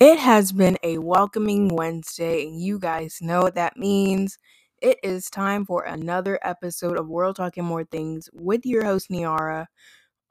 It 0.00 0.18
has 0.18 0.52
been 0.52 0.78
a 0.82 0.98
welcoming 0.98 1.68
Wednesday, 1.68 2.46
and 2.46 2.60
you 2.60 2.78
guys 2.78 3.18
know 3.20 3.42
what 3.42 3.54
that 3.56 3.76
means. 3.76 4.38
It 4.80 4.98
is 5.02 5.30
time 5.30 5.64
for 5.66 5.84
another 5.84 6.38
episode 6.42 6.98
of 6.98 7.08
World 7.08 7.36
Talk 7.36 7.56
and 7.56 7.66
More 7.66 7.84
Things 7.84 8.28
with 8.32 8.66
your 8.66 8.84
host, 8.84 9.10
Niara. 9.10 9.68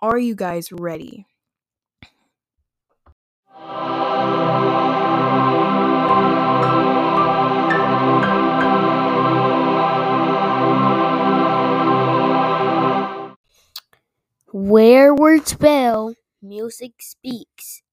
Are 0.02 0.20
you 0.20 0.36
guys 0.36 0.72
ready? 0.72 1.26
Where 14.54 15.14
words 15.14 15.54
fail, 15.54 16.16
music 16.42 16.94
speaks. 17.00 17.84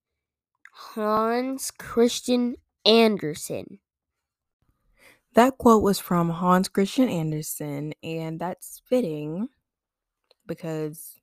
Hans 0.91 1.71
Christian 1.71 2.57
Andersen. 2.85 3.79
That 5.35 5.57
quote 5.57 5.83
was 5.83 5.99
from 5.99 6.29
Hans 6.29 6.69
Christian 6.69 7.09
Andersen, 7.09 7.95
and 8.03 8.39
that's 8.39 8.83
fitting 8.87 9.49
because, 10.45 11.15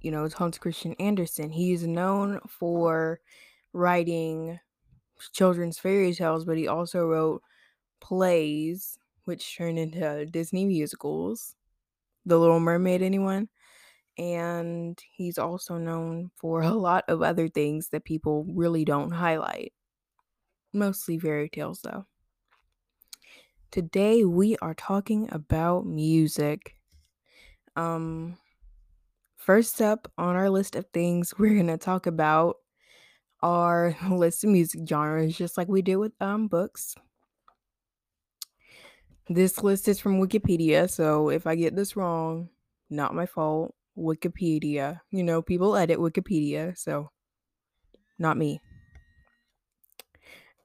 you 0.00 0.12
know, 0.12 0.24
it's 0.24 0.34
Hans 0.34 0.58
Christian 0.58 0.94
Andersen. 1.00 1.50
He's 1.50 1.84
known 1.84 2.38
for 2.46 3.20
writing 3.72 4.60
children's 5.32 5.78
fairy 5.78 6.14
tales, 6.14 6.44
but 6.44 6.58
he 6.58 6.68
also 6.68 7.06
wrote 7.06 7.42
plays, 8.00 8.98
which 9.24 9.56
turned 9.56 9.78
into 9.78 10.26
Disney 10.26 10.66
musicals. 10.66 11.56
The 12.26 12.38
Little 12.38 12.60
Mermaid, 12.60 13.02
anyone? 13.02 13.48
And 14.16 15.00
he's 15.12 15.38
also 15.38 15.76
known 15.78 16.30
for 16.36 16.62
a 16.62 16.70
lot 16.72 17.04
of 17.08 17.22
other 17.22 17.48
things 17.48 17.88
that 17.90 18.04
people 18.04 18.44
really 18.48 18.84
don't 18.84 19.12
highlight. 19.12 19.72
Mostly 20.72 21.18
fairy 21.18 21.48
tales, 21.48 21.80
though. 21.82 22.06
Today 23.70 24.24
we 24.24 24.56
are 24.58 24.74
talking 24.74 25.28
about 25.32 25.86
music. 25.86 26.76
Um 27.76 28.38
first 29.36 29.82
up 29.82 30.10
on 30.16 30.36
our 30.36 30.48
list 30.48 30.74
of 30.76 30.86
things 30.92 31.34
we're 31.38 31.62
to 31.62 31.76
talk 31.76 32.06
about 32.06 32.56
are 33.42 33.96
list 34.10 34.44
of 34.44 34.50
music 34.50 34.82
genres 34.88 35.36
just 35.36 35.58
like 35.58 35.68
we 35.68 35.82
did 35.82 35.96
with 35.96 36.12
um 36.20 36.48
books. 36.48 36.94
This 39.28 39.62
list 39.62 39.88
is 39.88 40.00
from 40.00 40.20
Wikipedia, 40.20 40.88
so 40.90 41.30
if 41.30 41.46
I 41.46 41.54
get 41.56 41.74
this 41.74 41.96
wrong, 41.96 42.50
not 42.90 43.14
my 43.14 43.26
fault. 43.26 43.74
Wikipedia. 43.96 45.00
You 45.10 45.22
know, 45.22 45.42
people 45.42 45.76
edit 45.76 45.98
Wikipedia, 45.98 46.76
so 46.76 47.10
not 48.18 48.36
me. 48.36 48.60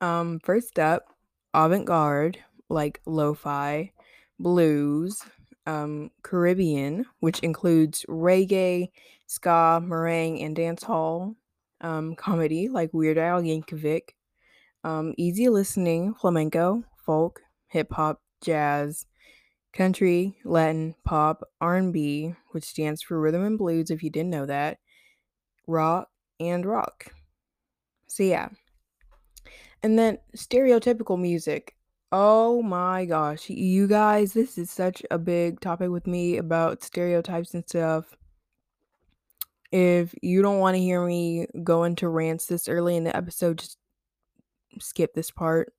Um, 0.01 0.39
first 0.39 0.79
up, 0.79 1.05
avant-garde, 1.53 2.39
like 2.69 3.01
lo-fi, 3.05 3.91
blues, 4.39 5.21
um, 5.65 6.11
Caribbean, 6.23 7.05
which 7.19 7.39
includes 7.39 8.05
reggae, 8.07 8.89
ska, 9.27 9.81
merengue, 9.83 10.43
and 10.43 10.55
dancehall, 10.55 11.35
um, 11.81 12.15
comedy 12.15 12.69
like 12.69 12.93
Weird 12.93 13.17
Al 13.17 13.41
Yankovic, 13.41 14.09
um, 14.83 15.13
easy 15.17 15.49
listening, 15.49 16.13
flamenco, 16.13 16.83
folk, 17.05 17.41
hip 17.67 17.91
hop, 17.91 18.21
jazz, 18.41 19.05
country, 19.73 20.37
Latin, 20.43 20.95
pop, 21.05 21.43
R&B, 21.61 22.33
which 22.51 22.63
stands 22.63 23.01
for 23.01 23.19
rhythm 23.19 23.43
and 23.43 23.57
blues 23.57 23.89
if 23.89 24.03
you 24.03 24.09
didn't 24.09 24.31
know 24.31 24.45
that, 24.45 24.79
rock, 25.67 26.09
and 26.39 26.65
rock. 26.65 27.13
So 28.07 28.23
yeah. 28.23 28.49
And 29.83 29.97
then 29.97 30.17
stereotypical 30.35 31.19
music. 31.19 31.75
Oh 32.11 32.63
my 32.63 33.05
gosh, 33.05 33.49
you 33.49 33.87
guys, 33.87 34.33
this 34.33 34.57
is 34.57 34.71
such 34.71 35.03
a 35.11 35.19
big 35.19 35.61
topic 35.61 35.89
with 35.91 36.07
me 36.07 36.37
about 36.37 36.83
stereotypes 36.83 37.53
and 37.53 37.63
stuff. 37.67 38.15
If 39.71 40.15
you 40.23 40.41
don't 40.41 40.57
want 40.57 40.75
to 40.75 40.81
hear 40.81 41.05
me 41.05 41.45
go 41.63 41.83
into 41.83 42.09
rants 42.09 42.47
this 42.47 42.67
early 42.67 42.95
in 42.95 43.03
the 43.03 43.15
episode, 43.15 43.59
just 43.59 43.77
skip 44.79 45.13
this 45.13 45.29
part. 45.29 45.71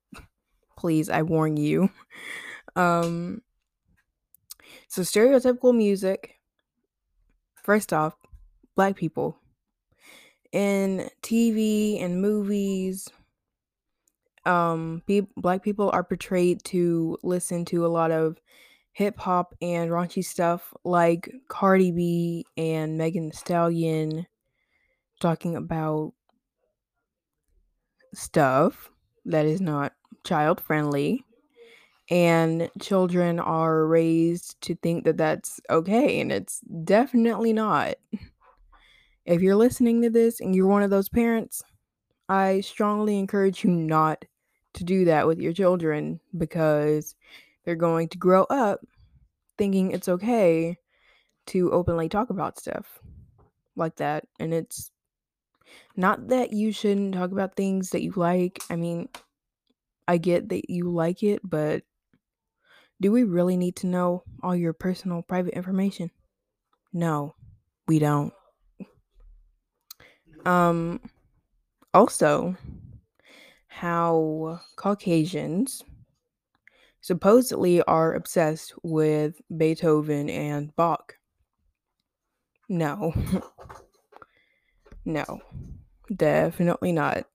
Please, 0.77 1.09
I 1.09 1.21
warn 1.23 1.57
you. 1.57 1.89
Um 2.77 3.41
so 4.87 5.01
stereotypical 5.01 5.75
music 5.75 6.41
first 7.63 7.93
off, 7.93 8.15
black 8.75 8.95
people. 8.95 9.37
In 10.51 11.09
TV 11.21 12.03
and 12.03 12.21
movies 12.21 13.07
um 14.45 15.03
be- 15.05 15.27
black 15.37 15.61
people 15.61 15.91
are 15.93 16.03
portrayed 16.03 16.63
to 16.63 17.15
listen 17.21 17.63
to 17.63 17.85
a 17.85 17.87
lot 17.87 18.09
of 18.09 18.41
hip 18.91 19.17
hop 19.19 19.53
and 19.61 19.91
raunchy 19.91 20.25
stuff 20.25 20.73
like 20.83 21.31
Cardi 21.47 21.91
B 21.91 22.45
and 22.57 22.97
Megan 22.97 23.29
Thee 23.29 23.35
Stallion 23.35 24.25
talking 25.19 25.55
about 25.55 26.13
stuff 28.13 28.89
that 29.25 29.45
is 29.45 29.61
not 29.61 29.93
child 30.25 30.59
friendly 30.59 31.23
and 32.11 32.69
children 32.79 33.39
are 33.39 33.87
raised 33.87 34.61
to 34.61 34.75
think 34.75 35.05
that 35.05 35.17
that's 35.17 35.59
okay 35.69 36.19
and 36.19 36.31
it's 36.31 36.59
definitely 36.83 37.53
not. 37.53 37.95
If 39.25 39.41
you're 39.41 39.55
listening 39.55 40.01
to 40.01 40.09
this 40.09 40.41
and 40.41 40.55
you're 40.55 40.67
one 40.67 40.83
of 40.83 40.89
those 40.89 41.09
parents 41.09 41.63
i 42.31 42.61
strongly 42.61 43.19
encourage 43.19 43.63
you 43.63 43.69
not 43.69 44.23
to 44.73 44.85
do 44.85 45.03
that 45.03 45.27
with 45.27 45.37
your 45.39 45.51
children 45.51 46.19
because 46.37 47.13
they're 47.65 47.75
going 47.75 48.07
to 48.07 48.17
grow 48.17 48.43
up 48.45 48.79
thinking 49.57 49.91
it's 49.91 50.07
okay 50.07 50.77
to 51.45 51.71
openly 51.71 52.07
talk 52.07 52.29
about 52.29 52.57
stuff 52.57 52.99
like 53.75 53.97
that 53.97 54.25
and 54.39 54.53
it's 54.53 54.91
not 55.97 56.29
that 56.29 56.53
you 56.53 56.71
shouldn't 56.71 57.13
talk 57.13 57.31
about 57.31 57.55
things 57.55 57.89
that 57.91 58.01
you 58.01 58.13
like. 58.15 58.59
I 58.69 58.75
mean 58.75 59.09
i 60.07 60.17
get 60.17 60.49
that 60.49 60.69
you 60.69 60.89
like 60.89 61.21
it 61.21 61.41
but 61.43 61.83
do 63.01 63.11
we 63.11 63.23
really 63.23 63.57
need 63.57 63.75
to 63.77 63.87
know 63.87 64.23
all 64.43 64.55
your 64.55 64.73
personal 64.73 65.23
private 65.23 65.55
information? 65.55 66.11
No, 66.93 67.35
we 67.87 67.97
don't. 67.99 68.31
Um 70.45 71.01
also 71.93 72.55
how 73.67 74.59
Caucasians 74.75 75.83
supposedly 77.01 77.81
are 77.83 78.13
obsessed 78.13 78.73
with 78.83 79.41
Beethoven 79.55 80.29
and 80.29 80.75
Bach. 80.75 81.15
No. 82.69 83.13
no. 85.05 85.41
Definitely 86.15 86.91
not. 86.91 87.25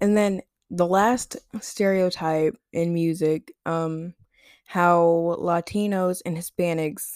And 0.00 0.16
then 0.16 0.42
the 0.70 0.86
last 0.86 1.36
stereotype 1.60 2.56
in 2.72 2.92
music 2.92 3.54
um 3.64 4.14
how 4.64 5.36
Latinos 5.38 6.20
and 6.24 6.36
Hispanics 6.36 7.12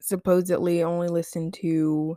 supposedly 0.00 0.82
only 0.82 1.08
listen 1.08 1.50
to 1.50 2.16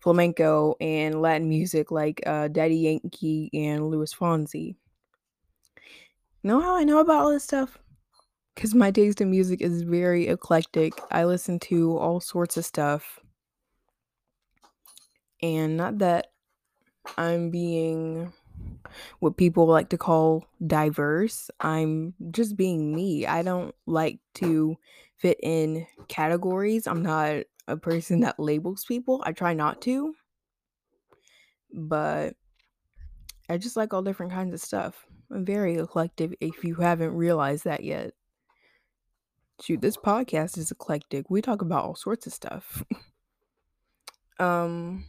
flamenco 0.00 0.76
and 0.80 1.22
Latin 1.22 1.48
music 1.48 1.90
like 1.90 2.20
uh, 2.26 2.48
Daddy 2.48 2.76
Yankee 2.76 3.50
and 3.54 3.88
Luis 3.88 4.14
Fonsi. 4.14 4.76
Know 6.42 6.60
how 6.60 6.76
I 6.76 6.84
know 6.84 6.98
about 6.98 7.22
all 7.22 7.30
this 7.30 7.44
stuff? 7.44 7.78
Because 8.54 8.74
my 8.74 8.90
taste 8.90 9.20
in 9.20 9.30
music 9.30 9.60
is 9.62 9.82
very 9.82 10.28
eclectic. 10.28 10.92
I 11.10 11.24
listen 11.24 11.58
to 11.60 11.96
all 11.96 12.20
sorts 12.20 12.56
of 12.56 12.64
stuff. 12.64 13.18
And 15.42 15.76
not 15.76 15.98
that 15.98 16.32
I'm 17.16 17.50
being 17.50 18.32
what 19.20 19.36
people 19.36 19.66
like 19.66 19.88
to 19.90 19.98
call 19.98 20.46
diverse. 20.66 21.50
I'm 21.60 22.14
just 22.30 22.56
being 22.56 22.94
me. 22.94 23.26
I 23.26 23.42
don't 23.42 23.74
like 23.86 24.20
to 24.34 24.76
fit 25.16 25.38
in 25.42 25.86
categories. 26.08 26.86
I'm 26.86 27.02
not 27.02 27.44
a 27.68 27.76
person 27.76 28.20
that 28.20 28.40
labels 28.40 28.84
people. 28.84 29.22
I 29.24 29.32
try 29.32 29.54
not 29.54 29.80
to. 29.82 30.14
But 31.72 32.34
I 33.48 33.58
just 33.58 33.76
like 33.76 33.92
all 33.92 34.02
different 34.02 34.32
kinds 34.32 34.54
of 34.54 34.60
stuff. 34.60 35.06
I'm 35.30 35.44
very 35.44 35.76
eclectic 35.76 36.36
if 36.40 36.64
you 36.64 36.76
haven't 36.76 37.14
realized 37.14 37.64
that 37.64 37.84
yet. 37.84 38.12
Shoot, 39.60 39.80
this 39.80 39.96
podcast 39.96 40.56
is 40.56 40.70
eclectic. 40.70 41.28
We 41.28 41.42
talk 41.42 41.60
about 41.62 41.84
all 41.84 41.94
sorts 41.94 42.26
of 42.26 42.32
stuff. 42.32 42.82
um 44.38 45.04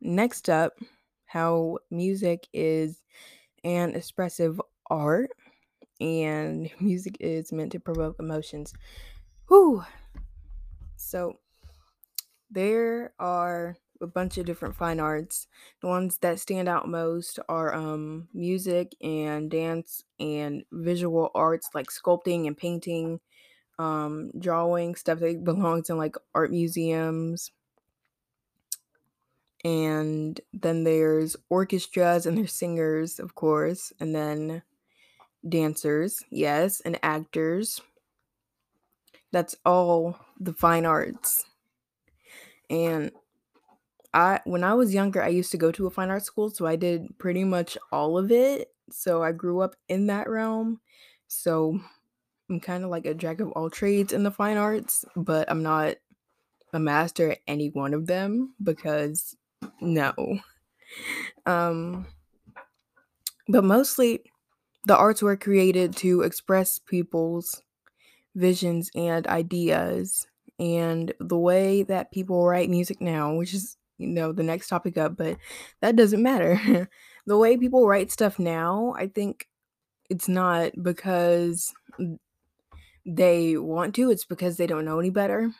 next 0.00 0.48
up, 0.48 0.74
how 1.28 1.78
music 1.90 2.48
is 2.52 3.02
an 3.64 3.94
expressive 3.94 4.60
art 4.90 5.30
and 6.00 6.70
music 6.80 7.16
is 7.20 7.52
meant 7.52 7.72
to 7.72 7.80
provoke 7.80 8.16
emotions. 8.18 8.74
Whew. 9.48 9.84
So 10.96 11.38
there 12.50 13.14
are 13.18 13.76
a 14.00 14.06
bunch 14.06 14.38
of 14.38 14.46
different 14.46 14.76
fine 14.76 15.00
arts. 15.00 15.48
The 15.80 15.88
ones 15.88 16.18
that 16.18 16.38
stand 16.40 16.68
out 16.68 16.88
most 16.88 17.38
are 17.48 17.74
um, 17.74 18.28
music 18.32 18.94
and 19.02 19.50
dance 19.50 20.04
and 20.20 20.64
visual 20.70 21.30
arts 21.34 21.70
like 21.74 21.88
sculpting 21.88 22.46
and 22.46 22.56
painting, 22.56 23.20
um, 23.78 24.32
drawing, 24.38 24.94
stuff 24.96 25.20
that 25.20 25.44
belongs 25.44 25.90
in 25.90 25.98
like 25.98 26.16
art 26.34 26.50
museums. 26.50 27.52
And 29.64 30.40
then 30.52 30.84
there's 30.84 31.36
orchestras 31.48 32.26
and 32.26 32.38
there's 32.38 32.52
singers, 32.52 33.18
of 33.18 33.34
course, 33.34 33.92
and 33.98 34.14
then 34.14 34.62
dancers, 35.48 36.22
yes, 36.30 36.80
and 36.80 36.98
actors. 37.02 37.80
That's 39.32 39.56
all 39.64 40.18
the 40.38 40.52
fine 40.52 40.86
arts. 40.86 41.44
And 42.70 43.10
I 44.14 44.40
when 44.44 44.64
I 44.64 44.74
was 44.74 44.94
younger, 44.94 45.22
I 45.22 45.28
used 45.28 45.50
to 45.52 45.58
go 45.58 45.70
to 45.72 45.86
a 45.86 45.90
fine 45.90 46.10
arts 46.10 46.26
school, 46.26 46.50
so 46.50 46.66
I 46.66 46.76
did 46.76 47.18
pretty 47.18 47.44
much 47.44 47.76
all 47.92 48.16
of 48.16 48.30
it. 48.30 48.72
So 48.90 49.22
I 49.22 49.32
grew 49.32 49.60
up 49.60 49.76
in 49.88 50.06
that 50.06 50.28
realm. 50.28 50.80
So 51.26 51.78
I'm 52.48 52.60
kind 52.60 52.84
of 52.84 52.90
like 52.90 53.06
a 53.06 53.14
jack 53.14 53.40
of 53.40 53.50
all 53.52 53.68
trades 53.68 54.12
in 54.12 54.22
the 54.22 54.30
fine 54.30 54.56
arts, 54.56 55.04
but 55.14 55.50
I'm 55.50 55.62
not 55.62 55.96
a 56.72 56.78
master 56.78 57.32
at 57.32 57.38
any 57.46 57.68
one 57.70 57.92
of 57.92 58.06
them 58.06 58.54
because 58.62 59.36
no. 59.80 60.40
Um 61.46 62.06
but 63.48 63.64
mostly 63.64 64.22
the 64.86 64.96
arts 64.96 65.22
were 65.22 65.36
created 65.36 65.96
to 65.98 66.22
express 66.22 66.78
people's 66.78 67.62
visions 68.34 68.90
and 68.94 69.26
ideas 69.28 70.26
and 70.58 71.12
the 71.20 71.38
way 71.38 71.82
that 71.84 72.12
people 72.12 72.46
write 72.46 72.70
music 72.70 73.00
now, 73.00 73.34
which 73.34 73.54
is 73.54 73.76
you 73.98 74.08
know 74.08 74.32
the 74.32 74.42
next 74.42 74.68
topic 74.68 74.98
up, 74.98 75.16
but 75.16 75.38
that 75.80 75.96
doesn't 75.96 76.22
matter. 76.22 76.88
the 77.26 77.38
way 77.38 77.56
people 77.56 77.88
write 77.88 78.12
stuff 78.12 78.38
now, 78.38 78.94
I 78.98 79.08
think 79.08 79.48
it's 80.10 80.28
not 80.28 80.72
because 80.82 81.74
they 83.06 83.56
want 83.56 83.94
to, 83.96 84.10
it's 84.10 84.24
because 84.24 84.56
they 84.56 84.66
don't 84.66 84.84
know 84.84 84.98
any 85.00 85.10
better. 85.10 85.52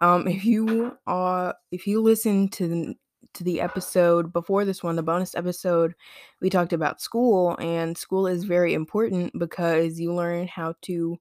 Um 0.00 0.28
if 0.28 0.44
you 0.44 0.96
are 1.06 1.54
if 1.70 1.86
you 1.86 2.02
listen 2.02 2.48
to 2.50 2.68
the 2.68 2.96
to 3.34 3.44
the 3.44 3.60
episode 3.60 4.32
before 4.32 4.64
this 4.64 4.82
one, 4.82 4.96
the 4.96 5.02
bonus 5.02 5.34
episode, 5.34 5.94
we 6.40 6.48
talked 6.48 6.72
about 6.72 7.00
school, 7.00 7.56
and 7.58 7.98
school 7.98 8.26
is 8.26 8.44
very 8.44 8.74
important 8.74 9.36
because 9.38 10.00
you 10.00 10.14
learn 10.14 10.46
how 10.46 10.74
to 10.82 11.18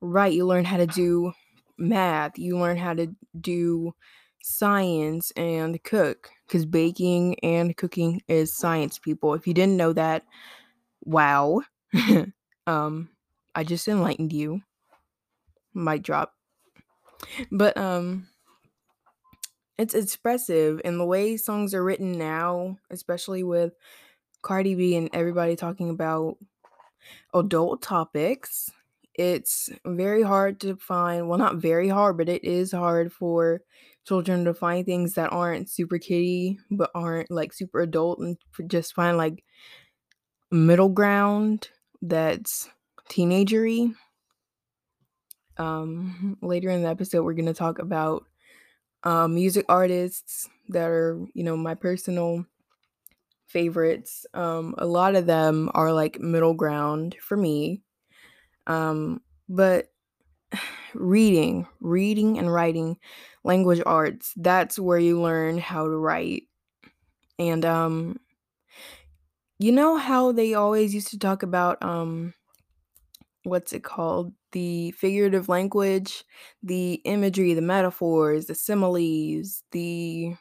write, 0.00 0.32
you 0.32 0.46
learn 0.46 0.64
how 0.64 0.76
to 0.76 0.86
do 0.86 1.32
math, 1.78 2.38
you 2.38 2.58
learn 2.58 2.76
how 2.76 2.94
to 2.94 3.08
do 3.40 3.92
science 4.42 5.32
and 5.32 5.82
cook 5.82 6.30
because 6.46 6.64
baking 6.64 7.36
and 7.42 7.76
cooking 7.76 8.22
is 8.28 8.56
science, 8.56 8.98
people. 8.98 9.34
If 9.34 9.46
you 9.46 9.54
didn't 9.54 9.76
know 9.76 9.92
that, 9.92 10.22
wow. 11.02 11.62
um, 12.66 13.08
I 13.54 13.64
just 13.64 13.88
enlightened 13.88 14.32
you. 14.32 14.60
Mic 15.74 16.02
drop. 16.02 16.35
But 17.50 17.76
um 17.76 18.28
it's 19.78 19.94
expressive 19.94 20.80
and 20.84 20.98
the 20.98 21.04
way 21.04 21.36
songs 21.36 21.74
are 21.74 21.84
written 21.84 22.12
now, 22.12 22.78
especially 22.90 23.42
with 23.42 23.74
Cardi 24.42 24.74
B 24.74 24.96
and 24.96 25.10
everybody 25.12 25.56
talking 25.56 25.90
about 25.90 26.38
adult 27.34 27.82
topics. 27.82 28.70
It's 29.14 29.70
very 29.86 30.22
hard 30.22 30.60
to 30.60 30.76
find 30.76 31.28
well 31.28 31.38
not 31.38 31.56
very 31.56 31.88
hard 31.88 32.18
but 32.18 32.28
it 32.28 32.44
is 32.44 32.72
hard 32.72 33.10
for 33.12 33.62
children 34.06 34.44
to 34.44 34.52
find 34.52 34.84
things 34.84 35.14
that 35.14 35.32
aren't 35.32 35.70
super 35.70 35.98
kiddie 35.98 36.58
but 36.70 36.90
aren't 36.94 37.30
like 37.30 37.54
super 37.54 37.80
adult 37.80 38.18
and 38.18 38.36
just 38.68 38.94
find 38.94 39.16
like 39.16 39.42
middle 40.50 40.88
ground 40.88 41.70
that's 42.02 42.68
teenagery 43.08 43.94
um 45.58 46.36
later 46.42 46.70
in 46.70 46.82
the 46.82 46.88
episode 46.88 47.22
we're 47.24 47.34
going 47.34 47.46
to 47.46 47.54
talk 47.54 47.78
about 47.78 48.24
uh, 49.04 49.28
music 49.28 49.66
artists 49.68 50.48
that 50.70 50.88
are 50.88 51.20
you 51.34 51.44
know 51.44 51.56
my 51.56 51.74
personal 51.74 52.44
favorites 53.46 54.26
um 54.34 54.74
a 54.78 54.86
lot 54.86 55.14
of 55.14 55.26
them 55.26 55.70
are 55.74 55.92
like 55.92 56.20
middle 56.20 56.54
ground 56.54 57.16
for 57.20 57.36
me 57.36 57.80
um, 58.66 59.22
but 59.48 59.92
reading, 60.94 61.66
reading 61.80 62.38
and 62.38 62.52
writing 62.52 62.98
language 63.44 63.82
arts, 63.86 64.32
that's 64.36 64.78
where 64.78 64.98
you 64.98 65.20
learn 65.20 65.58
how 65.58 65.84
to 65.84 65.90
write. 65.96 66.44
And 67.38 67.64
um 67.64 68.20
you 69.58 69.72
know 69.72 69.96
how 69.96 70.32
they 70.32 70.54
always 70.54 70.94
used 70.94 71.08
to 71.08 71.18
talk 71.18 71.42
about 71.42 71.82
um 71.82 72.34
what's 73.46 73.72
it 73.72 73.84
called? 73.84 74.34
The 74.52 74.92
figurative 74.92 75.48
language, 75.48 76.24
the 76.62 76.94
imagery, 77.04 77.54
the 77.54 77.62
metaphors, 77.62 78.46
the 78.46 78.54
similes, 78.54 79.62
the 79.72 80.36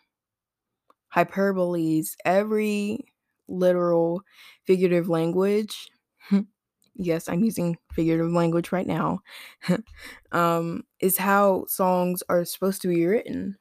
hyperboles, 1.13 2.15
every 2.25 2.99
literal 3.47 4.21
figurative 4.65 5.07
language 5.07 5.89
yes, 6.95 7.29
I'm 7.29 7.43
using 7.43 7.77
figurative 7.93 8.31
language 8.31 8.71
right 8.71 8.87
now, 8.87 9.19
um, 10.31 10.83
is 10.99 11.17
how 11.17 11.65
songs 11.67 12.23
are 12.29 12.45
supposed 12.45 12.81
to 12.83 12.87
be 12.87 13.05
written. 13.05 13.57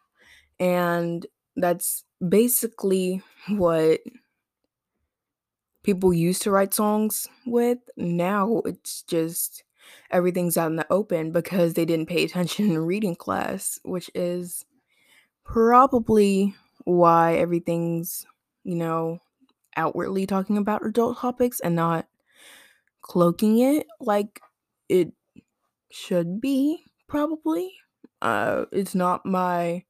And 0.61 1.26
that's 1.56 2.05
basically 2.29 3.23
what 3.49 4.00
people 5.85 6.13
used 6.13 6.43
to 6.43 6.51
write 6.51 6.75
songs 6.75 7.29
with. 7.47 7.79
Now 7.97 8.63
it's 8.65 9.03
just 9.03 9.63
everything's 10.11 10.57
out 10.57 10.71
in 10.71 10.77
the 10.77 10.87
open 10.91 11.31
because 11.31 11.75
they 11.75 11.85
didn't 11.85 12.09
pay 12.09 12.25
attention 12.25 12.73
in 12.73 12.79
reading 12.79 13.15
class, 13.15 13.79
which 13.85 14.11
is 14.15 14.65
probably 15.45 16.55
why 16.85 17.37
everything's, 17.37 18.27
you 18.65 18.75
know, 18.75 19.21
outwardly 19.77 20.27
talking 20.27 20.57
about 20.57 20.85
adult 20.85 21.19
topics 21.19 21.61
and 21.61 21.77
not 21.77 22.07
cloaking 23.03 23.59
it 23.59 23.87
like 24.01 24.41
it 24.89 25.13
should 25.91 26.41
be, 26.41 26.85
probably. 27.09 27.73
Uh, 28.23 28.65
it's 28.73 28.95
not 28.95 29.27
my 29.27 29.85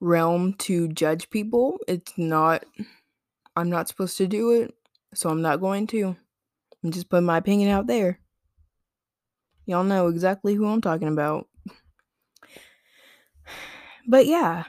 realm 0.00 0.54
to 0.54 0.88
judge 0.88 1.30
people. 1.30 1.78
It's 1.86 2.12
not, 2.16 2.64
I'm 3.54 3.70
not 3.70 3.88
supposed 3.88 4.16
to 4.18 4.26
do 4.26 4.50
it, 4.50 4.74
so 5.14 5.30
I'm 5.30 5.42
not 5.42 5.60
going 5.60 5.86
to. 5.88 6.16
I'm 6.84 6.90
just 6.90 7.08
putting 7.08 7.26
my 7.26 7.38
opinion 7.38 7.70
out 7.70 7.86
there. 7.86 8.18
Y'all 9.66 9.84
know 9.84 10.08
exactly 10.08 10.54
who 10.54 10.66
I'm 10.66 10.80
talking 10.80 11.08
about. 11.08 11.48
But 14.04 14.26
yeah. 14.26 14.64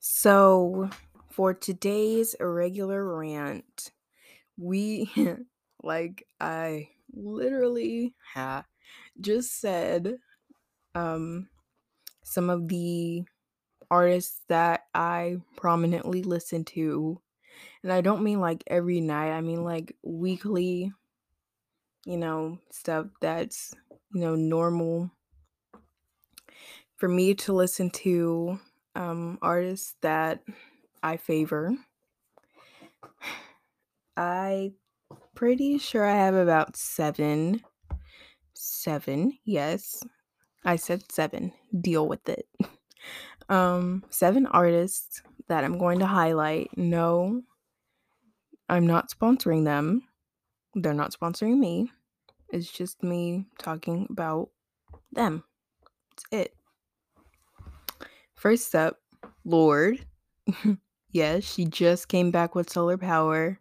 So, 0.00 0.90
for 1.30 1.54
today's 1.54 2.34
irregular 2.34 3.04
rant, 3.16 3.92
we 4.56 5.08
Like 5.82 6.26
I 6.40 6.88
literally 7.12 8.14
ha, 8.34 8.64
just 9.20 9.60
said 9.60 10.16
um 10.94 11.48
some 12.24 12.50
of 12.50 12.68
the 12.68 13.24
artists 13.90 14.42
that 14.48 14.82
I 14.94 15.38
prominently 15.56 16.22
listen 16.22 16.64
to. 16.66 17.20
And 17.82 17.92
I 17.92 18.00
don't 18.00 18.22
mean 18.22 18.40
like 18.40 18.64
every 18.66 19.00
night, 19.00 19.32
I 19.32 19.40
mean 19.40 19.64
like 19.64 19.96
weekly, 20.02 20.92
you 22.04 22.16
know, 22.16 22.58
stuff 22.70 23.06
that's, 23.20 23.74
you 24.12 24.20
know, 24.20 24.34
normal 24.34 25.10
for 26.96 27.08
me 27.08 27.34
to 27.34 27.52
listen 27.52 27.90
to 27.90 28.58
um 28.94 29.38
artists 29.40 29.94
that 30.02 30.42
I 31.02 31.16
favor. 31.16 31.72
I 34.16 34.72
pretty 35.34 35.78
sure 35.78 36.04
I 36.04 36.16
have 36.16 36.34
about 36.34 36.76
seven. 36.76 37.62
Seven, 38.52 39.38
yes. 39.44 40.02
I 40.64 40.76
said 40.76 41.10
seven. 41.10 41.52
Deal 41.80 42.06
with 42.06 42.28
it. 42.28 42.46
um, 43.48 44.04
seven 44.10 44.46
artists 44.46 45.22
that 45.50 45.64
I'm 45.64 45.78
going 45.78 45.98
to 45.98 46.06
highlight. 46.06 46.70
No, 46.76 47.42
I'm 48.68 48.86
not 48.86 49.10
sponsoring 49.10 49.64
them. 49.64 50.04
They're 50.74 50.94
not 50.94 51.12
sponsoring 51.12 51.58
me. 51.58 51.90
It's 52.50 52.70
just 52.70 53.02
me 53.02 53.46
talking 53.58 54.06
about 54.10 54.50
them. 55.12 55.42
That's 56.10 56.24
it. 56.30 56.54
First 58.36 58.76
up, 58.76 58.98
Lorde. 59.44 60.06
yes, 61.10 61.42
she 61.42 61.64
just 61.64 62.06
came 62.06 62.30
back 62.30 62.54
with 62.54 62.70
solar 62.70 62.96
power. 62.96 63.58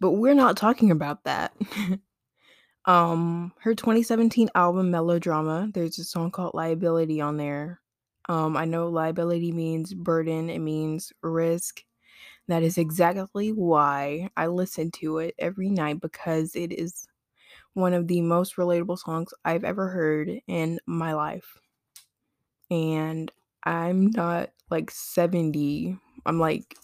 But 0.00 0.12
we're 0.12 0.34
not 0.34 0.56
talking 0.56 0.90
about 0.90 1.24
that. 1.24 1.52
um, 2.86 3.52
her 3.60 3.74
2017 3.74 4.48
album 4.54 4.90
Melodrama, 4.90 5.68
there's 5.74 5.98
a 5.98 6.04
song 6.04 6.30
called 6.30 6.54
Liability 6.54 7.20
on 7.20 7.36
there. 7.36 7.78
Um, 8.30 8.56
I 8.56 8.64
know 8.64 8.88
liability 8.88 9.52
means 9.52 9.94
burden, 9.94 10.50
it 10.50 10.60
means 10.60 11.12
risk. 11.22 11.84
That 12.48 12.62
is 12.64 12.78
exactly 12.78 13.52
why 13.52 14.30
I 14.36 14.48
listen 14.48 14.90
to 14.92 15.18
it 15.18 15.34
every 15.38 15.70
night 15.70 16.00
because 16.00 16.56
it 16.56 16.72
is 16.72 17.08
one 17.74 17.94
of 17.94 18.08
the 18.08 18.22
most 18.22 18.56
relatable 18.56 18.98
songs 18.98 19.34
I've 19.44 19.64
ever 19.64 19.88
heard 19.90 20.42
in 20.48 20.80
my 20.86 21.14
life. 21.14 21.58
And 22.70 23.30
I'm 23.64 24.06
not 24.10 24.50
like 24.70 24.90
70, 24.90 25.98
I'm 26.26 26.38
like 26.38 26.76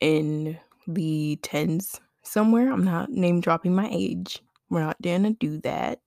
in 0.00 0.58
the 0.86 1.38
tens 1.42 2.00
somewhere. 2.22 2.72
I'm 2.72 2.84
not 2.84 3.10
name 3.10 3.40
dropping 3.40 3.74
my 3.74 3.88
age. 3.90 4.42
We're 4.70 4.80
not 4.80 5.00
gonna 5.02 5.32
do 5.32 5.60
that. 5.62 6.00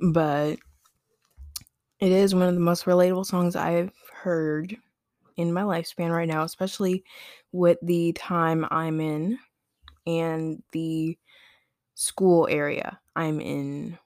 But 0.00 0.58
it 2.00 2.12
is 2.12 2.34
one 2.34 2.48
of 2.48 2.54
the 2.54 2.60
most 2.60 2.84
relatable 2.84 3.26
songs 3.26 3.56
I've 3.56 3.92
heard 4.12 4.76
in 5.36 5.52
my 5.52 5.62
lifespan 5.62 6.10
right 6.10 6.28
now, 6.28 6.42
especially 6.42 7.04
with 7.52 7.78
the 7.82 8.12
time 8.12 8.66
I'm 8.70 9.00
in 9.00 9.38
and 10.06 10.62
the 10.72 11.16
school 11.94 12.46
area 12.50 12.98
I'm 13.14 13.40
in. 13.40 13.98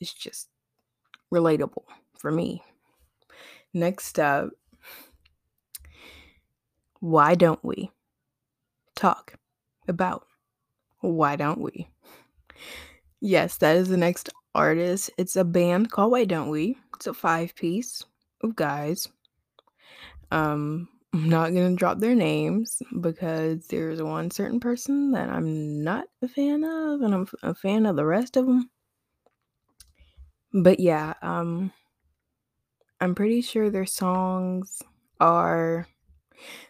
It's 0.00 0.12
just 0.12 0.48
relatable 1.32 1.84
for 2.18 2.30
me. 2.30 2.62
Next 3.74 4.18
up, 4.18 4.50
why 7.00 7.34
don't 7.34 7.64
we 7.64 7.90
talk 8.94 9.34
about 9.86 10.26
why 11.00 11.36
don't 11.36 11.60
we? 11.60 11.88
Yes, 13.20 13.56
that 13.58 13.76
is 13.76 13.88
the 13.88 13.96
next 13.96 14.30
artist. 14.58 15.10
It's 15.16 15.36
a 15.36 15.44
band 15.44 15.90
called 15.90 16.10
Why 16.10 16.24
Don't 16.24 16.50
We? 16.50 16.76
It's 16.96 17.06
a 17.06 17.14
five 17.14 17.54
piece 17.54 18.04
of 18.42 18.56
guys. 18.56 19.08
Um, 20.30 20.88
I'm 21.14 21.28
not 21.28 21.54
gonna 21.54 21.74
drop 21.74 22.00
their 22.00 22.14
names 22.14 22.82
because 23.00 23.66
there's 23.68 24.02
one 24.02 24.30
certain 24.30 24.60
person 24.60 25.12
that 25.12 25.30
I'm 25.30 25.82
not 25.82 26.06
a 26.20 26.28
fan 26.28 26.64
of, 26.64 27.00
and 27.00 27.14
I'm 27.14 27.28
a 27.42 27.54
fan 27.54 27.86
of 27.86 27.96
the 27.96 28.04
rest 28.04 28.36
of 28.36 28.46
them. 28.46 28.68
But 30.52 30.80
yeah, 30.80 31.14
um, 31.22 31.72
I'm 33.00 33.14
pretty 33.14 33.40
sure 33.40 33.70
their 33.70 33.86
songs 33.86 34.82
are 35.20 35.86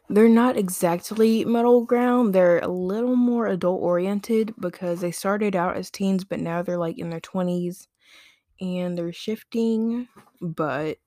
they're 0.08 0.28
not 0.28 0.56
exactly 0.56 1.44
middle 1.44 1.84
ground. 1.84 2.34
They're 2.34 2.60
a 2.60 2.68
little 2.68 3.16
more 3.16 3.46
adult 3.46 3.82
oriented 3.82 4.54
because 4.58 5.00
they 5.00 5.10
started 5.12 5.54
out 5.56 5.76
as 5.76 5.90
teens, 5.90 6.25
but 6.25 6.40
now 6.40 6.62
they're 6.62 6.78
like 6.78 6.98
in 6.98 7.10
their 7.10 7.20
20s 7.20 7.88
and 8.60 8.96
they're 8.98 9.12
shifting, 9.12 10.08
but 10.40 10.98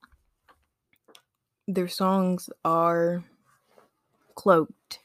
their 1.68 1.88
songs 1.88 2.50
are 2.64 3.24
cloaked, 4.36 5.00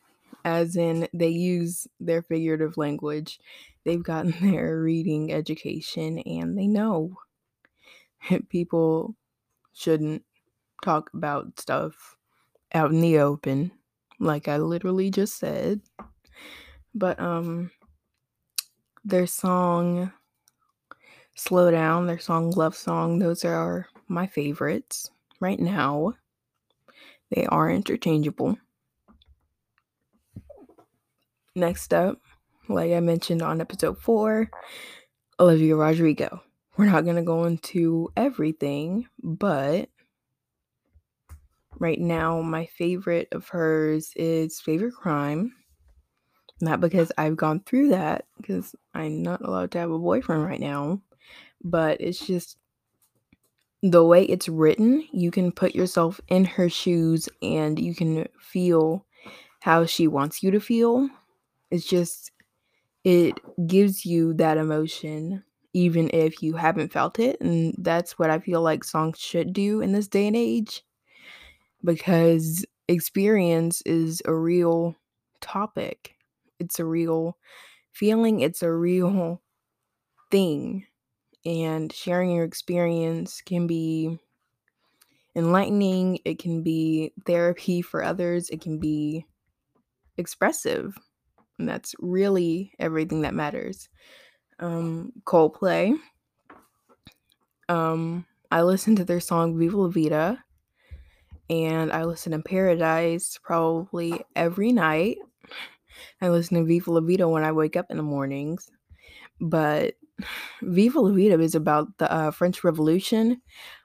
as 0.44 0.76
in 0.76 1.08
they 1.12 1.28
use 1.28 1.86
their 2.00 2.22
figurative 2.22 2.76
language. 2.76 3.38
They've 3.84 4.02
gotten 4.02 4.32
their 4.52 4.80
reading 4.80 5.32
education 5.32 6.18
and 6.20 6.56
they 6.58 6.66
know 6.66 7.16
people 8.48 9.16
shouldn't 9.72 10.24
talk 10.84 11.10
about 11.14 11.60
stuff 11.60 12.16
out 12.74 12.90
in 12.90 13.00
the 13.00 13.18
open 13.18 13.70
like 14.18 14.48
I 14.48 14.56
literally 14.58 15.10
just 15.10 15.38
said. 15.38 15.80
But 16.94 17.20
um 17.20 17.70
their 19.04 19.26
song 19.26 20.12
Slow 21.34 21.70
Down, 21.70 22.06
their 22.06 22.18
song 22.18 22.50
Love 22.52 22.74
Song, 22.74 23.18
those 23.18 23.44
are 23.44 23.86
my 24.08 24.26
favorites 24.26 25.10
right 25.38 25.60
now. 25.60 26.14
They 27.30 27.44
are 27.46 27.70
interchangeable. 27.70 28.56
Next 31.54 31.92
up, 31.92 32.20
like 32.68 32.92
I 32.92 33.00
mentioned 33.00 33.42
on 33.42 33.60
episode 33.60 33.98
4, 33.98 34.50
Olivia 35.38 35.76
Rodrigo. 35.76 36.42
We're 36.76 36.86
not 36.86 37.04
going 37.04 37.16
to 37.16 37.22
go 37.22 37.44
into 37.44 38.10
everything, 38.16 39.08
but 39.22 39.88
right 41.78 42.00
now 42.00 42.40
my 42.42 42.66
favorite 42.66 43.28
of 43.32 43.48
hers 43.48 44.12
is 44.16 44.60
Favorite 44.60 44.94
Crime. 44.94 45.54
Not 46.60 46.80
because 46.80 47.12
I've 47.18 47.36
gone 47.36 47.60
through 47.60 47.90
that, 47.90 48.26
because 48.38 48.74
I'm 48.94 49.22
not 49.22 49.42
allowed 49.42 49.72
to 49.72 49.78
have 49.78 49.90
a 49.90 49.98
boyfriend 49.98 50.44
right 50.44 50.60
now, 50.60 51.02
but 51.62 52.00
it's 52.00 52.26
just 52.26 52.56
the 53.82 54.04
way 54.04 54.24
it's 54.24 54.48
written, 54.48 55.06
you 55.12 55.30
can 55.30 55.52
put 55.52 55.74
yourself 55.74 56.20
in 56.28 56.44
her 56.44 56.68
shoes 56.68 57.28
and 57.42 57.78
you 57.78 57.94
can 57.94 58.26
feel 58.40 59.04
how 59.60 59.84
she 59.84 60.08
wants 60.08 60.42
you 60.42 60.50
to 60.50 60.60
feel. 60.60 61.08
It's 61.70 61.86
just, 61.86 62.32
it 63.04 63.38
gives 63.66 64.06
you 64.06 64.34
that 64.34 64.58
emotion 64.58 65.44
even 65.74 66.08
if 66.14 66.42
you 66.42 66.54
haven't 66.54 66.90
felt 66.92 67.18
it. 67.18 67.38
And 67.42 67.74
that's 67.78 68.18
what 68.18 68.30
I 68.30 68.38
feel 68.38 68.62
like 68.62 68.82
songs 68.82 69.18
should 69.18 69.52
do 69.52 69.82
in 69.82 69.92
this 69.92 70.08
day 70.08 70.26
and 70.26 70.36
age 70.36 70.82
because 71.84 72.64
experience 72.88 73.82
is 73.82 74.22
a 74.24 74.34
real 74.34 74.96
topic. 75.40 76.16
It's 76.58 76.78
a 76.78 76.84
real 76.84 77.36
feeling, 77.92 78.40
it's 78.40 78.62
a 78.62 78.72
real 78.72 79.42
thing. 80.30 80.86
And 81.44 81.92
sharing 81.92 82.32
your 82.32 82.44
experience 82.44 83.40
can 83.40 83.66
be 83.66 84.18
enlightening, 85.36 86.18
it 86.24 86.38
can 86.38 86.62
be 86.62 87.12
therapy 87.24 87.82
for 87.82 88.02
others, 88.02 88.50
it 88.50 88.60
can 88.60 88.78
be 88.78 89.26
expressive. 90.16 90.98
And 91.58 91.68
that's 91.68 91.94
really 92.00 92.72
everything 92.78 93.22
that 93.22 93.34
matters. 93.34 93.88
Um, 94.58 95.12
Coldplay. 95.24 95.94
Um, 97.68 98.26
I 98.50 98.62
listened 98.62 98.96
to 98.98 99.04
their 99.04 99.20
song 99.20 99.58
Viva 99.58 99.76
La 99.76 99.88
Vida 99.88 100.44
and 101.48 101.92
I 101.92 102.04
listen 102.04 102.32
to 102.32 102.40
Paradise 102.40 103.38
probably 103.42 104.20
every 104.34 104.72
night. 104.72 105.18
I 106.20 106.28
listen 106.28 106.56
to 106.56 106.64
Viva 106.64 106.90
La 106.90 107.00
Vida 107.00 107.28
when 107.28 107.44
I 107.44 107.52
wake 107.52 107.76
up 107.76 107.86
in 107.90 107.96
the 107.96 108.02
mornings. 108.02 108.70
But 109.40 109.94
Viva 110.62 111.00
La 111.00 111.10
Vida 111.10 111.40
is 111.40 111.54
about 111.54 111.96
the 111.98 112.10
uh, 112.10 112.30
French 112.30 112.64
Revolution, 112.64 113.40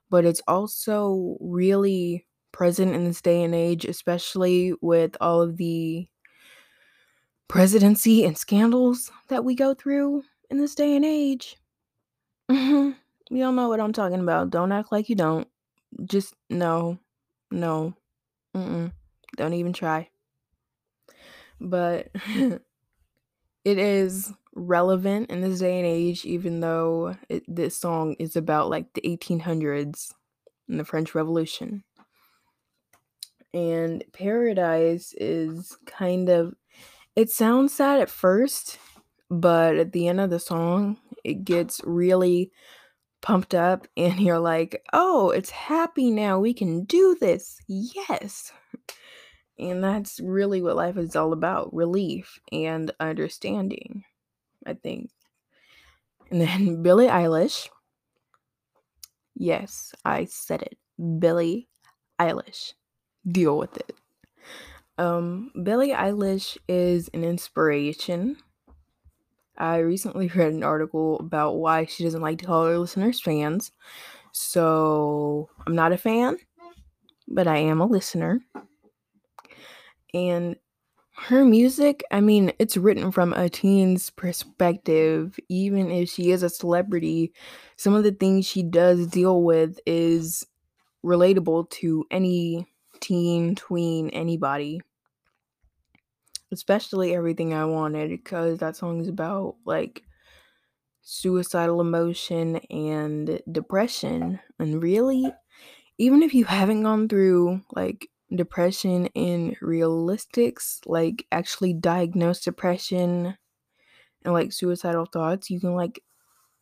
but 0.09 0.25
it's 0.25 0.41
also 0.47 1.37
really 1.39 2.25
present 2.51 2.93
in 2.93 3.05
this 3.05 3.21
day 3.21 3.43
and 3.43 3.55
age, 3.55 3.85
especially 3.85 4.73
with 4.81 5.15
all 5.21 5.41
of 5.41 5.57
the 5.57 6.07
presidency 7.47 8.23
and 8.25 8.37
scandals 8.37 9.11
that 9.27 9.43
we 9.43 9.55
go 9.55 9.73
through 9.73 10.23
in 10.49 10.57
this 10.57 10.75
day 10.75 10.95
and 10.95 11.05
age. 11.05 11.57
Mm-hmm. 12.49 12.91
You 13.35 13.45
all 13.45 13.51
know 13.51 13.69
what 13.69 13.79
I'm 13.79 13.93
talking 13.93 14.19
about. 14.19 14.49
Don't 14.49 14.71
act 14.71 14.91
like 14.91 15.09
you 15.09 15.15
don't. 15.15 15.47
Just 16.05 16.33
no, 16.49 16.99
no, 17.51 17.93
Mm-mm. 18.55 18.91
don't 19.35 19.53
even 19.53 19.73
try. 19.73 20.09
But 21.59 22.09
it 23.63 23.77
is 23.77 24.33
relevant 24.55 25.29
in 25.29 25.41
this 25.41 25.59
day 25.59 25.77
and 25.77 25.87
age, 25.87 26.25
even 26.25 26.59
though 26.59 27.15
it, 27.29 27.43
this 27.47 27.77
song 27.77 28.15
is 28.19 28.35
about 28.35 28.69
like 28.69 28.93
the 28.93 29.01
1800s 29.05 30.13
and 30.67 30.79
the 30.79 30.85
French 30.85 31.13
Revolution. 31.15 31.83
And 33.53 34.03
Paradise 34.13 35.13
is 35.17 35.77
kind 35.85 36.29
of, 36.29 36.55
it 37.15 37.29
sounds 37.29 37.73
sad 37.73 37.99
at 37.99 38.09
first, 38.09 38.79
but 39.29 39.75
at 39.75 39.91
the 39.91 40.07
end 40.07 40.21
of 40.21 40.29
the 40.29 40.39
song, 40.39 40.99
it 41.23 41.43
gets 41.43 41.81
really 41.83 42.51
pumped 43.21 43.53
up, 43.53 43.87
and 43.95 44.19
you're 44.19 44.39
like, 44.39 44.83
oh, 44.93 45.29
it's 45.29 45.49
happy 45.49 46.11
now. 46.11 46.39
We 46.39 46.53
can 46.53 46.83
do 46.83 47.15
this. 47.19 47.57
Yes. 47.67 48.51
And 49.59 49.83
that's 49.83 50.19
really 50.19 50.61
what 50.61 50.75
life 50.75 50.97
is 50.97 51.15
all 51.15 51.33
about 51.33 51.73
relief 51.73 52.39
and 52.51 52.91
understanding, 52.99 54.03
I 54.65 54.73
think. 54.73 55.11
And 56.31 56.41
then 56.41 56.81
Billie 56.83 57.07
Eilish. 57.07 57.69
Yes, 59.35 59.93
I 60.03 60.25
said 60.25 60.63
it. 60.63 60.77
Billie 61.19 61.67
Eilish. 62.19 62.73
Deal 63.27 63.57
with 63.57 63.77
it. 63.77 63.95
Um, 64.97 65.51
Billie 65.63 65.93
Eilish 65.93 66.57
is 66.67 67.09
an 67.13 67.23
inspiration. 67.23 68.37
I 69.61 69.77
recently 69.77 70.27
read 70.35 70.53
an 70.53 70.63
article 70.63 71.19
about 71.19 71.57
why 71.57 71.85
she 71.85 72.03
doesn't 72.03 72.21
like 72.21 72.39
to 72.39 72.45
call 72.45 72.65
her 72.65 72.77
listeners 72.77 73.21
fans. 73.21 73.71
So 74.33 75.49
I'm 75.65 75.75
not 75.75 75.91
a 75.91 75.97
fan, 75.97 76.37
but 77.27 77.47
I 77.47 77.57
am 77.57 77.79
a 77.79 77.85
listener. 77.85 78.41
And 80.13 80.55
her 81.15 81.45
music, 81.45 82.03
I 82.11 82.21
mean, 82.21 82.51
it's 82.57 82.77
written 82.77 83.11
from 83.11 83.33
a 83.33 83.49
teen's 83.49 84.09
perspective. 84.09 85.39
Even 85.49 85.91
if 85.91 86.09
she 86.09 86.31
is 86.31 86.41
a 86.41 86.49
celebrity, 86.49 87.33
some 87.75 87.93
of 87.93 88.03
the 88.03 88.11
things 88.11 88.45
she 88.45 88.63
does 88.63 89.07
deal 89.07 89.43
with 89.43 89.79
is 89.85 90.45
relatable 91.05 91.69
to 91.69 92.05
any 92.09 92.65
teen, 92.99 93.55
tween, 93.55 94.09
anybody. 94.09 94.81
Especially 96.51 97.15
everything 97.15 97.53
I 97.53 97.65
wanted 97.65 98.09
because 98.09 98.59
that 98.59 98.75
song 98.75 99.01
is 99.01 99.07
about 99.07 99.55
like 99.65 100.03
suicidal 101.01 101.81
emotion 101.81 102.57
and 102.69 103.41
depression. 103.51 104.39
And 104.59 104.81
really, 104.81 105.31
even 105.97 106.23
if 106.23 106.33
you 106.33 106.45
haven't 106.45 106.83
gone 106.83 107.09
through 107.09 107.61
like 107.75 108.09
depression 108.35 109.07
in 109.07 109.55
realistics, 109.61 110.79
like 110.85 111.27
actually 111.31 111.73
diagnosed 111.73 112.45
depression 112.45 113.37
and 114.23 114.33
like 114.33 114.51
suicidal 114.53 115.05
thoughts, 115.05 115.49
you 115.49 115.59
can 115.59 115.75
like 115.75 116.03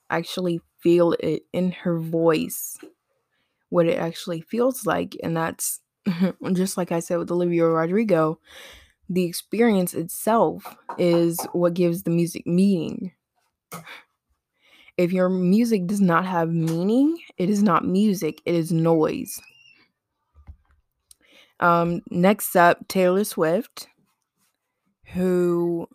actually 0.10 0.62
feel 0.81 1.13
it 1.19 1.43
in 1.53 1.72
her 1.72 2.00
voice 2.00 2.77
what 3.69 3.86
it 3.88 3.98
actually 3.98 4.41
feels 4.41 4.86
like 4.86 5.15
and 5.24 5.36
that's 5.36 5.81
just 6.53 6.77
like 6.77 6.91
I 6.91 7.00
said 7.00 7.17
with 7.17 7.31
Olivia 7.31 7.65
Rodrigo 7.65 8.39
the 9.09 9.25
experience 9.25 9.93
itself 9.93 10.77
is 10.97 11.39
what 11.51 11.73
gives 11.73 12.03
the 12.03 12.11
music 12.11 12.45
meaning. 12.45 13.11
If 14.97 15.11
your 15.11 15.29
music 15.29 15.87
does 15.87 16.01
not 16.01 16.25
have 16.25 16.49
meaning 16.49 17.17
it 17.37 17.49
is 17.49 17.63
not 17.63 17.85
music 17.85 18.41
it 18.45 18.53
is 18.53 18.71
noise. 18.71 19.41
Um 21.59 22.01
next 22.09 22.55
up 22.55 22.87
Taylor 22.87 23.23
Swift 23.23 23.87
who 25.13 25.87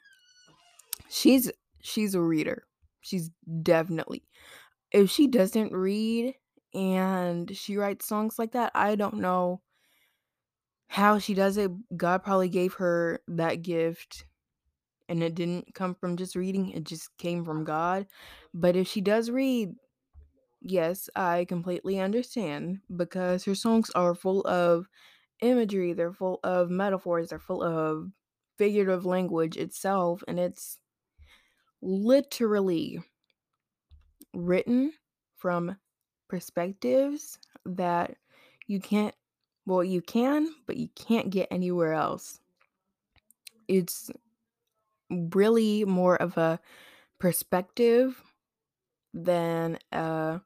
she's 1.09 1.51
she's 1.83 2.15
a 2.15 2.21
reader. 2.21 2.65
She's 3.01 3.31
definitely 3.63 4.25
if 4.91 5.11
she 5.11 5.27
doesn't 5.27 5.73
read 5.73 6.35
and 6.73 7.55
she 7.57 7.77
writes 7.77 8.07
songs 8.07 8.39
like 8.39 8.53
that, 8.53 8.73
I 8.75 8.97
don't 8.97 9.19
know 9.19 9.61
how 10.95 11.19
she 11.19 11.35
does 11.35 11.57
it. 11.57 11.73
God 11.97 12.23
probably 12.23 12.49
gave 12.49 12.75
her 12.75 13.19
that 13.27 13.63
gift 13.63 14.27
and 15.09 15.25
it 15.25 15.35
didn't 15.35 15.75
come 15.75 15.93
from 15.93 16.17
just 16.17 16.37
reading, 16.37 16.71
it 16.71 16.85
just 16.85 17.09
came 17.19 17.45
from 17.45 17.65
God. 17.65 18.07
But 18.55 18.77
if 18.77 18.87
she 18.87 19.01
does 19.01 19.29
read, 19.29 19.75
yes, 20.61 21.11
I 21.17 21.47
completely 21.47 21.99
understand 21.99 22.79
because 22.95 23.45
her 23.45 23.57
songs 23.57 23.91
are 23.97 24.15
full 24.15 24.47
of 24.47 24.87
imagery, 25.43 25.95
they're 25.95 26.13
full 26.13 26.39
of 26.45 26.71
metaphors, 26.71 27.31
they're 27.31 27.41
full 27.41 27.65
of 27.65 28.13
figurative 28.57 29.05
language 29.05 29.57
itself, 29.57 30.23
and 30.29 30.39
it's 30.39 30.79
literally 31.83 33.01
written 34.33 34.93
from 35.35 35.77
perspectives 36.29 37.41
that 37.67 38.15
you 38.69 38.81
can't 38.81 39.15
well 39.67 39.85
you 39.85 40.01
can 40.03 40.49
but 40.67 40.77
you 40.77 40.89
can't 40.95 41.31
get 41.31 41.49
anywhere 41.51 41.93
else. 41.93 42.41
It's 43.69 44.11
really 45.11 45.85
more 45.85 46.17
of 46.17 46.37
a 46.37 46.61
perspective 47.19 48.21
than 49.13 49.79
uh 49.93 50.39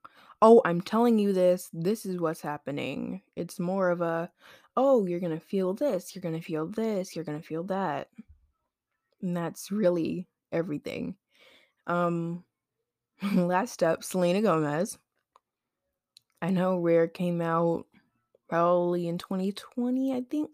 oh 0.42 0.60
i'm 0.64 0.80
telling 0.80 1.18
you 1.18 1.32
this 1.32 1.70
this 1.72 2.04
is 2.06 2.20
what's 2.20 2.40
happening. 2.42 3.22
It's 3.36 3.58
more 3.58 3.90
of 3.90 4.00
a 4.00 4.30
oh 4.76 5.06
you're 5.06 5.20
gonna 5.20 5.40
feel 5.40 5.74
this 5.74 6.14
you're 6.14 6.22
gonna 6.22 6.42
feel 6.42 6.66
this 6.66 7.16
you're 7.16 7.24
gonna 7.24 7.42
feel 7.42 7.64
that. 7.64 8.08
And 9.22 9.36
that's 9.36 9.72
really 9.72 10.28
everything. 10.52 11.16
Um 11.86 12.44
last 13.34 13.82
up 13.82 14.04
selena 14.04 14.42
gomez. 14.42 14.98
I 16.40 16.50
know 16.50 16.78
Rare 16.78 17.08
came 17.08 17.40
out 17.40 17.86
probably 18.48 19.08
in 19.08 19.18
2020, 19.18 20.14
I 20.14 20.22
think. 20.28 20.50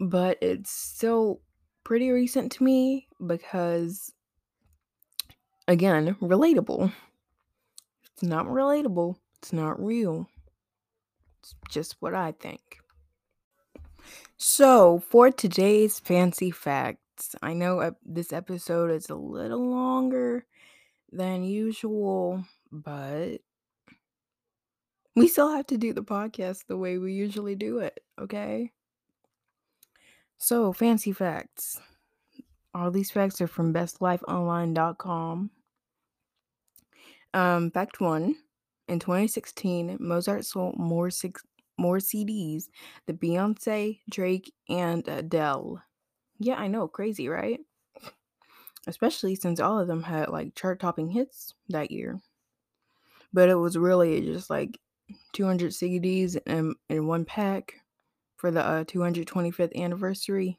But 0.00 0.38
it's 0.40 0.70
still 0.70 1.40
pretty 1.84 2.10
recent 2.10 2.52
to 2.52 2.64
me 2.64 3.08
because, 3.24 4.12
again, 5.66 6.16
relatable. 6.20 6.92
It's 8.12 8.22
not 8.22 8.46
relatable, 8.46 9.16
it's 9.38 9.52
not 9.52 9.82
real. 9.82 10.28
It's 11.40 11.54
just 11.70 11.96
what 12.00 12.14
I 12.14 12.32
think. 12.32 12.78
So, 14.36 15.00
for 15.00 15.30
today's 15.30 15.98
fancy 15.98 16.50
facts, 16.50 17.34
I 17.42 17.54
know 17.54 17.94
this 18.04 18.32
episode 18.32 18.90
is 18.90 19.08
a 19.08 19.16
little 19.16 19.68
longer 19.68 20.46
than 21.10 21.42
usual, 21.42 22.44
but 22.70 23.38
we 25.18 25.28
still 25.28 25.50
have 25.50 25.66
to 25.68 25.78
do 25.78 25.92
the 25.92 26.02
podcast 26.02 26.66
the 26.66 26.76
way 26.76 26.98
we 26.98 27.12
usually 27.12 27.54
do 27.54 27.78
it, 27.78 28.00
okay? 28.20 28.72
So, 30.38 30.72
fancy 30.72 31.12
facts. 31.12 31.80
All 32.74 32.90
these 32.90 33.10
facts 33.10 33.40
are 33.40 33.48
from 33.48 33.74
bestlifeonline.com. 33.74 35.50
Um, 37.34 37.70
fact 37.70 38.00
one 38.00 38.36
in 38.88 38.98
2016, 38.98 39.98
Mozart 40.00 40.44
sold 40.44 40.78
more 40.78 41.10
six 41.10 41.42
more 41.76 41.98
CDs 41.98 42.64
than 43.06 43.18
Beyonce, 43.18 44.00
Drake, 44.10 44.52
and 44.68 45.06
Adele. 45.06 45.82
Yeah, 46.38 46.56
I 46.56 46.66
know, 46.68 46.88
crazy, 46.88 47.28
right? 47.28 47.60
Especially 48.86 49.34
since 49.34 49.60
all 49.60 49.78
of 49.78 49.86
them 49.86 50.02
had 50.02 50.28
like 50.30 50.54
chart 50.54 50.80
topping 50.80 51.08
hits 51.08 51.54
that 51.68 51.90
year. 51.90 52.20
But 53.32 53.48
it 53.48 53.56
was 53.56 53.76
really 53.76 54.20
just 54.22 54.50
like 54.50 54.78
200 55.38 55.70
CDs 55.70 56.36
in, 56.46 56.74
in 56.88 57.06
one 57.06 57.24
pack 57.24 57.76
for 58.34 58.50
the 58.50 58.60
uh, 58.60 58.82
225th 58.82 59.72
anniversary. 59.80 60.58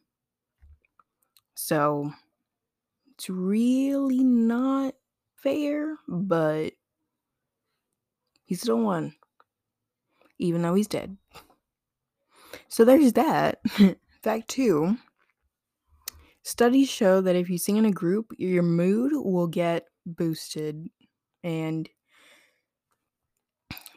So 1.53 2.13
it's 3.13 3.29
really 3.29 4.23
not 4.23 4.95
fair, 5.35 5.97
but 6.07 6.71
he 8.45 8.55
still 8.55 8.79
won, 8.79 9.15
even 10.37 10.61
though 10.61 10.75
he's 10.75 10.87
dead. 10.87 11.17
So 12.69 12.85
there's 12.85 13.11
that. 13.13 13.59
Fact 14.23 14.47
two 14.47 14.95
studies 16.43 16.89
show 16.89 17.19
that 17.19 17.35
if 17.35 17.49
you 17.49 17.57
sing 17.57 17.75
in 17.75 17.85
a 17.85 17.91
group, 17.91 18.31
your 18.37 18.63
mood 18.63 19.11
will 19.13 19.47
get 19.47 19.87
boosted. 20.05 20.87
And 21.43 21.89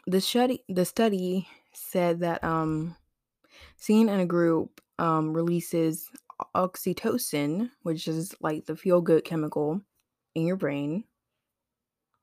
the 0.05 0.21
study 0.21 0.63
the 0.69 0.85
study 0.85 1.47
said 1.73 2.19
that 2.19 2.43
um 2.43 2.95
singing 3.77 4.09
in 4.09 4.19
a 4.19 4.25
group 4.25 4.81
um 4.99 5.33
releases 5.33 6.09
oxytocin, 6.55 7.69
which 7.83 8.07
is 8.07 8.35
like 8.41 8.65
the 8.65 8.75
feel 8.75 9.01
good 9.01 9.23
chemical 9.23 9.81
in 10.35 10.45
your 10.45 10.55
brain. 10.55 11.03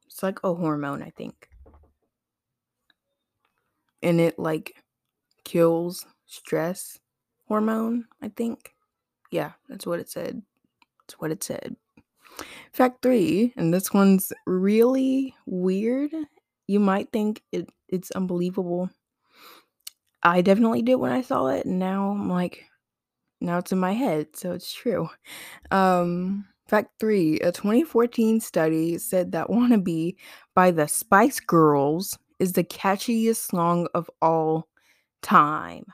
It's 0.07 0.23
like 0.23 0.41
a 0.43 0.55
hormone, 0.55 1.03
I 1.03 1.11
think. 1.11 1.49
And 4.03 4.21
it 4.21 4.39
like 4.39 4.83
kills 5.45 6.07
stress 6.27 6.99
hormone, 7.47 8.07
I 8.21 8.29
think. 8.29 8.75
Yeah, 9.31 9.53
that's 9.69 9.87
what 9.87 10.01
it 10.01 10.11
said. 10.11 10.43
That's 11.01 11.21
what 11.21 11.31
it 11.31 11.45
said. 11.45 11.77
Fact 12.73 13.03
three, 13.03 13.53
and 13.57 13.73
this 13.73 13.93
one's 13.93 14.33
really 14.47 15.35
weird 15.47 16.13
you 16.71 16.79
might 16.79 17.11
think 17.13 17.43
it, 17.51 17.69
it's 17.89 18.13
unbelievable. 18.13 18.91
I 20.23 20.41
definitely 20.41 20.83
did 20.83 20.95
when 20.97 21.11
I 21.11 21.23
saw 21.23 21.49
it. 21.49 21.67
And 21.67 21.81
now 21.81 22.11
I'm 22.11 22.29
like, 22.29 22.65
now 23.41 23.59
it's 23.59 23.73
in 23.73 23.79
my 23.81 23.93
head, 23.93 24.29
so 24.37 24.53
it's 24.53 24.73
true. 24.73 25.09
Um, 25.73 26.47
fact 26.69 26.91
three 27.01 27.41
a 27.41 27.51
2014 27.51 28.39
study 28.39 28.99
said 28.99 29.33
that 29.33 29.49
Wannabe 29.49 30.15
by 30.55 30.71
the 30.71 30.87
Spice 30.87 31.41
Girls 31.41 32.17
is 32.39 32.53
the 32.53 32.63
catchiest 32.63 33.51
song 33.51 33.89
of 33.93 34.09
all 34.23 34.69
time. 35.23 35.87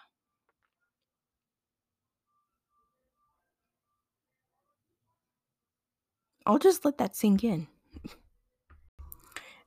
I'll 6.44 6.58
just 6.58 6.84
let 6.84 6.98
that 6.98 7.16
sink 7.16 7.44
in. 7.44 7.66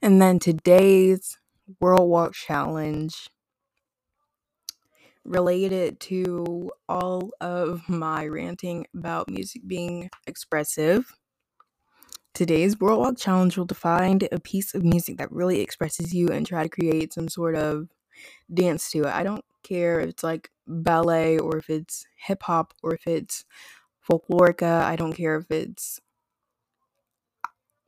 And 0.02 0.22
then 0.22 0.40
today's 0.40 1.38
World 1.82 2.10
Walk 2.10 2.34
Challenge 2.34 3.30
related 5.26 6.00
to 6.00 6.72
all 6.88 7.32
of 7.42 7.88
my 7.90 8.26
ranting 8.26 8.88
about 8.96 9.30
music 9.30 9.64
being 9.68 10.10
expressive. 10.26 11.14
Today's 12.34 12.80
World 12.80 13.00
Walk 13.00 13.18
Challenge 13.18 13.58
will 13.58 13.68
find 13.68 14.26
a 14.32 14.40
piece 14.40 14.74
of 14.74 14.86
music 14.86 15.18
that 15.18 15.34
really 15.34 15.60
expresses 15.60 16.14
you 16.14 16.30
and 16.30 16.48
try 16.48 16.64
to 16.64 16.70
create 16.70 17.12
some 17.14 17.28
sort 17.28 17.56
of 17.56 17.90
dance 18.54 18.90
to 18.92 19.00
it. 19.00 19.14
I 19.14 19.24
don't 19.24 19.44
care 19.64 20.00
if 20.00 20.10
it's 20.12 20.24
like 20.24 20.50
ballet 20.66 21.38
or 21.38 21.58
if 21.58 21.70
it's 21.70 22.06
hip 22.26 22.44
hop 22.44 22.74
or 22.82 22.94
if 22.94 23.06
it's 23.06 23.44
folklorica. 24.10 24.82
I 24.84 24.96
don't 24.96 25.14
care 25.14 25.36
if 25.36 25.52
it's 25.52 26.00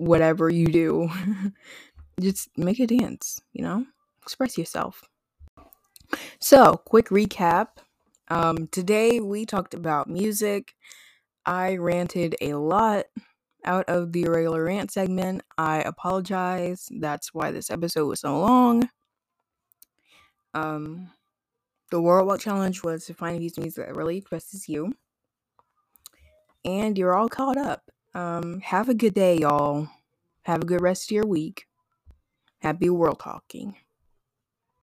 whatever 0.01 0.49
you 0.49 0.65
do. 0.67 1.09
just 2.21 2.49
make 2.57 2.79
a 2.79 2.87
dance, 2.87 3.41
you 3.53 3.63
know? 3.63 3.85
Express 4.21 4.57
yourself. 4.57 5.03
So, 6.39 6.81
quick 6.85 7.09
recap. 7.09 7.67
Um, 8.29 8.67
today 8.67 9.19
we 9.19 9.45
talked 9.45 9.73
about 9.73 10.07
music. 10.07 10.73
I 11.45 11.77
ranted 11.77 12.35
a 12.41 12.53
lot 12.53 13.05
out 13.65 13.85
of 13.87 14.11
the 14.11 14.25
regular 14.25 14.63
rant 14.63 14.91
segment. 14.91 15.41
I 15.57 15.81
apologize. 15.81 16.87
That's 16.91 17.33
why 17.33 17.51
this 17.51 17.69
episode 17.69 18.07
was 18.07 18.21
so 18.21 18.39
long. 18.39 18.89
Um, 20.53 21.11
the 21.91 22.01
World 22.01 22.27
Walk 22.27 22.39
Challenge 22.39 22.83
was 22.83 23.05
to 23.05 23.13
find 23.13 23.37
a 23.37 23.39
piece 23.39 23.57
of 23.57 23.63
music 23.63 23.85
that 23.85 23.95
really 23.95 24.17
expresses 24.17 24.67
you. 24.69 24.93
And 26.63 26.97
you're 26.97 27.15
all 27.15 27.29
caught 27.29 27.57
up. 27.57 27.89
Um, 28.13 28.59
have 28.61 28.89
a 28.89 28.93
good 28.93 29.13
day, 29.13 29.37
y'all. 29.37 29.87
Have 30.43 30.63
a 30.63 30.65
good 30.65 30.81
rest 30.81 31.09
of 31.09 31.15
your 31.15 31.25
week. 31.25 31.65
Happy 32.61 32.89
World 32.91 33.19
Talking. 33.19 33.75